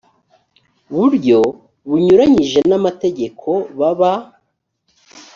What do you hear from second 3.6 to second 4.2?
baba